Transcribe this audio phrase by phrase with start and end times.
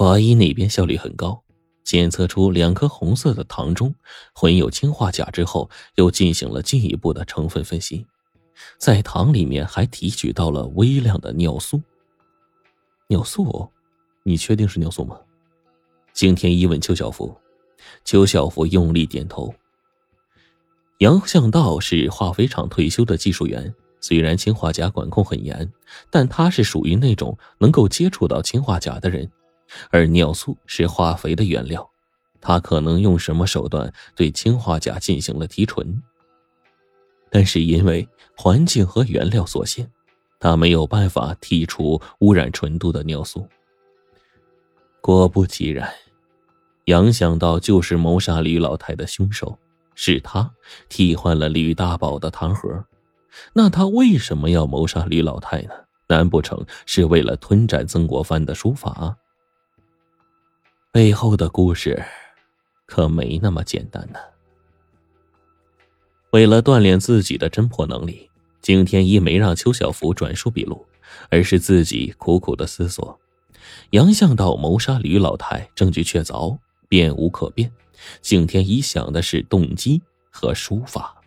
[0.00, 1.42] 法医那边效率很高，
[1.84, 3.94] 检测出两颗红色的糖中
[4.32, 8.06] 混有氰化钾之后，又进行了进一步的成分分析，
[8.78, 11.82] 在糖里面还提取到了微量的尿素。
[13.08, 13.68] 尿素，
[14.22, 15.20] 你确定是尿素吗？
[16.14, 17.36] 景天一问邱小福，
[18.02, 19.54] 邱小福用力点头。
[21.00, 23.74] 杨向道是化肥厂退休的技术员。
[24.00, 25.70] 虽然氰化钾管控很严，
[26.08, 29.30] 但他是属于那种能够接触到氰化钾的人，
[29.90, 31.88] 而尿素是化肥的原料，
[32.40, 36.02] 他可能用什么手段对氰化钾进行了提纯，
[37.30, 39.90] 但是因为环境和原料所限，
[40.38, 43.46] 他没有办法剔除污染纯度的尿素。
[45.00, 45.90] 果不其然，
[46.84, 49.58] 杨想到就是谋杀吕老太的凶手，
[49.94, 50.50] 是他
[50.88, 52.84] 替换了吕大宝的糖盒。
[53.52, 55.70] 那他为什么要谋杀李老太呢？
[56.08, 59.16] 难不成是为了吞占曾国藩的书法？
[60.92, 62.02] 背后的故事
[62.84, 64.18] 可没那么简单呢。
[66.32, 68.28] 为了锻炼自己的侦破能力，
[68.60, 70.84] 景天一没让邱小福转述笔录，
[71.30, 73.20] 而是自己苦苦的思索。
[73.90, 77.70] 杨向道谋杀吕老太，证据确凿，辩无可辩。
[78.20, 81.22] 景天一想的是动机和书法。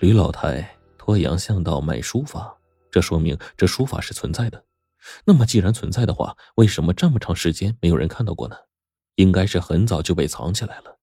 [0.00, 2.56] 吕老太托杨向道买书法，
[2.90, 4.64] 这说明这书法是存在的。
[5.24, 8.56] 那么，既然存在的话，为什么这么长时间没有人看到过呢？
[9.16, 10.98] 应该是很早就被藏起来了。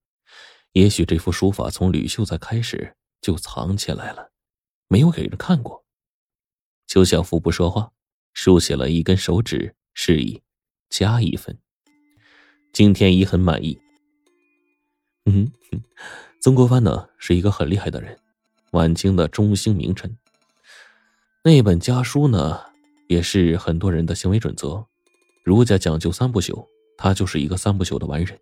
[0.71, 4.31] 也许这幅书法从吕秀才开始就藏起来了，
[4.87, 5.85] 没有给人看过。
[6.87, 7.91] 邱小福不说话，
[8.33, 10.41] 竖起了一根手指，示意
[10.89, 11.57] 加一分。
[12.73, 13.79] 金天一很满意。
[15.25, 15.51] 嗯，
[16.39, 18.17] 曾国藩呢是一个很厉害的人。
[18.71, 20.17] 晚清的中兴名臣，
[21.43, 22.65] 那本家书呢，
[23.07, 24.85] 也是很多人的行为准则。
[25.43, 28.39] 儒家讲究三不朽，他就是一个三不朽的完人。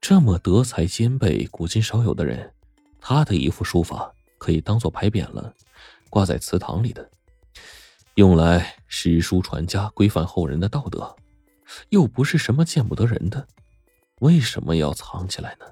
[0.00, 2.52] 这么德才兼备、古今少有的人，
[3.00, 5.52] 他的一幅书法可以当做牌匾了，
[6.08, 7.10] 挂在祠堂里的，
[8.14, 11.16] 用来史书传家、规范后人的道德，
[11.88, 13.48] 又不是什么见不得人的，
[14.20, 15.66] 为什么要藏起来呢？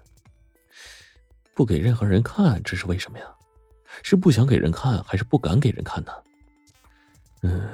[1.54, 3.24] 不给任何人看，这是为什么呀？
[4.02, 6.12] 是不想给人看，还是不敢给人看呢？
[7.42, 7.68] 嗯，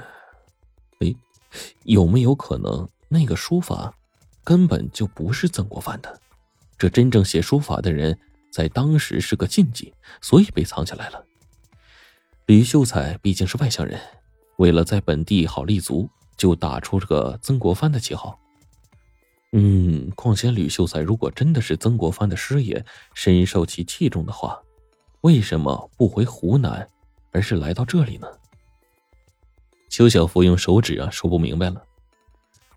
[0.99, 1.13] 哎，
[1.83, 3.93] 有没有可能那个书法
[4.43, 6.19] 根本就不是曾国藩的？
[6.77, 8.17] 这真正写书法的人
[8.51, 11.25] 在当时是个禁忌，所以被藏起来了。
[12.47, 13.99] 吕秀才毕竟是外乡人，
[14.57, 18.37] 为了在本地好立足，就打出这个曾国藩的旗号。
[19.53, 24.61] 嗯，况且吕秀才如果真的是曾国藩的师爷，深受其器重的话。
[25.21, 26.85] 为什么不回湖南，
[27.31, 28.27] 而是来到这里呢？
[29.93, 31.85] 邱小福用手指啊说不明白了。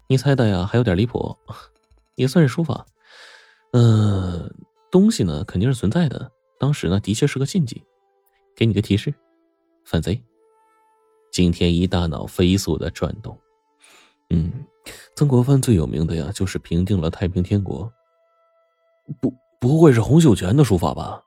[0.07, 1.35] 你猜的呀，还有点离谱，
[2.15, 2.85] 也算是书法。
[3.73, 4.55] 嗯，
[4.91, 7.83] 东西呢肯定是存在的，当时呢的确是个禁忌。
[8.55, 9.15] 给你个提示，
[9.87, 10.23] 反贼。
[11.33, 13.35] 景天一大脑飞速的转动。
[14.29, 14.53] 嗯，
[15.15, 17.91] 曾国藩最有名的呀，就是平定了太平天国。
[19.23, 21.23] 不，不会是洪秀全的书法吧？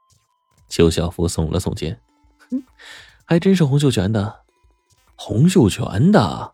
[0.67, 1.99] 邱小福耸了耸肩，
[2.51, 2.63] 哼，
[3.25, 4.41] 还真是洪秀全的，
[5.21, 6.53] 洪秀全的。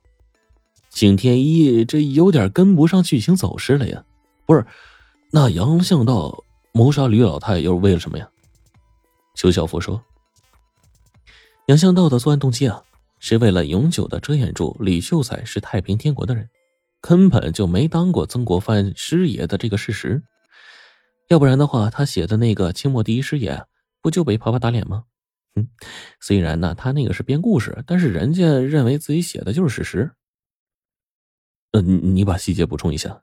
[0.89, 4.03] 景天一这有点跟不上剧情走势了呀。
[4.47, 4.65] 不是，
[5.31, 6.43] 那杨向道
[6.73, 8.27] 谋杀吕老太又是为了什么呀？
[9.35, 10.01] 邱小福说
[11.69, 12.81] ：“杨向道的作案动机啊，
[13.19, 16.49] 是为了永久的遮掩住李秀才是太平天国的人，
[17.01, 20.23] 根本就没当过曾国藩师爷的这个事实。
[21.27, 23.63] 要不然的话，他写的那个清末第一师爷。”
[24.01, 25.05] 不就被啪啪打脸吗？
[25.55, 25.69] 嗯，
[26.19, 30.11] 虽然呢，他那个是编故事，但是人家认为自己写的就是事实。
[31.71, 33.21] 呃，你把细节补充一下。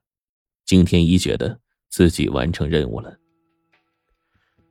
[0.64, 1.60] 景天一觉得
[1.90, 3.18] 自己完成任务了。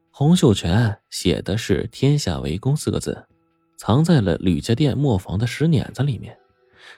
[0.09, 3.27] 洪秀全写的是“天下为公”四个字，
[3.77, 6.37] 藏在了吕家店磨坊的石碾子里面。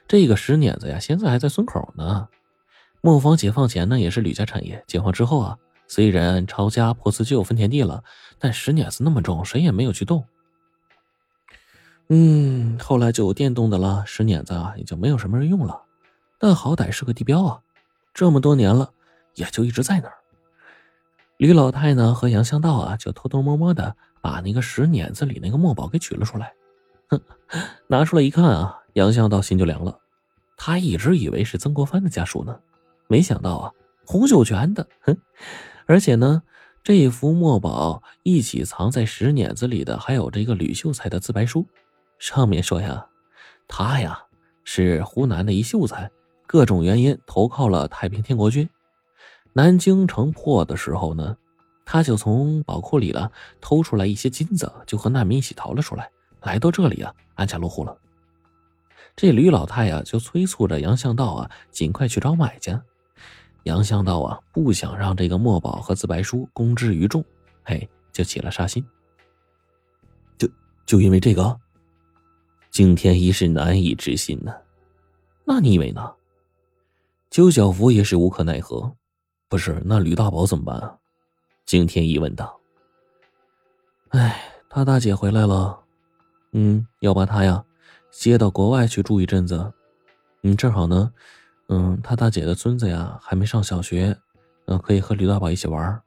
[0.08, 2.28] 这个石碾子呀，现在还在村口呢。
[3.02, 4.84] 磨坊解放前呢，也是吕家产业。
[4.88, 5.58] 解放之后啊。
[5.86, 8.04] 虽然抄家破四旧分田地了，
[8.40, 10.26] 但石碾子那么重，谁也没有去动。
[12.10, 15.82] 嗯，后来就有电动的了，石碾子啊也就没有什么人用了。
[16.38, 17.60] 但好歹是个地标啊，
[18.14, 18.92] 这么多年了，
[19.36, 20.16] 也就一直在那儿。
[21.38, 26.54] 吕老太呢和杨向道啊就偷偷摸摸的把那个石碾子里那个墨宝给取了出来。
[27.10, 27.20] 哼，
[27.88, 29.98] 拿出来一看啊，杨向道心就凉了。
[30.58, 32.60] 他一直以为是曾国藩的家书呢，
[33.08, 33.72] 没想到啊，
[34.06, 34.88] 洪秀全的。
[35.02, 35.18] 哼。
[35.86, 36.44] 而且呢，
[36.84, 41.66] 这幅墨宝一起藏在石碾子里的，还有这个吕秀才的自白书，
[42.20, 43.06] 上面说呀，
[43.68, 44.24] 他呀
[44.64, 46.10] 是湖南的一秀才，
[46.48, 48.70] 各种原因投靠了太平天国军。
[49.54, 51.36] 南京城破的时候呢，
[51.86, 53.32] 他就从宝库里了
[53.62, 56.10] 偷出来一些金子，就和难民一起逃了出来，
[56.42, 57.96] 来到这里啊，安家落户了。
[59.16, 62.84] 这吕老太呀，就催促着杨向道啊，尽快去找买家。
[63.64, 67.24] 杨向道啊，不想让这个墨宝和自白书公之于众，
[67.64, 68.84] 嘿，就起了杀心。
[70.38, 70.50] 就
[70.86, 71.58] 就因为这个，
[72.74, 74.52] 景天一是难以置信呢。
[75.46, 76.12] 那你以为呢？
[77.30, 78.96] 邱小福也是无可奈何。
[79.48, 80.98] 不是，那吕大宝怎么办啊？
[81.68, 82.60] 景天一问道。
[84.10, 85.84] 哎，他大姐回来了，
[86.54, 87.64] 嗯，要把他呀。
[88.10, 89.72] 接到国外去住一阵子，
[90.42, 91.14] 嗯，正好呢，
[91.68, 94.18] 嗯，他大姐的孙子呀还没上小学，
[94.66, 96.02] 嗯，可以和吕大宝一起玩。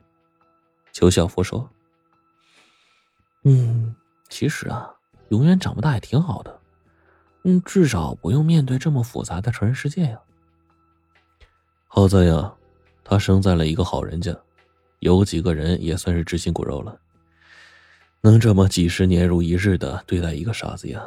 [0.92, 1.70] 邱小福说
[3.44, 3.94] ：“嗯，
[4.28, 4.92] 其实啊，
[5.28, 6.55] 永远长不大也挺好的，
[7.48, 10.18] 嗯，至少不用面对这么复杂的成人世界呀。
[11.86, 12.52] 好在呀，
[13.04, 14.36] 他生在了一个好人家，
[14.98, 16.98] 有几个人也算是知心骨肉了，
[18.20, 21.00] 能这么几十年如一日的对待一个傻子呀。”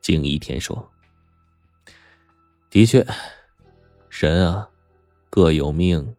[0.00, 0.88] 景一天说
[2.70, 3.04] ：“的确，
[4.08, 4.68] 人啊，
[5.30, 6.14] 各有命。”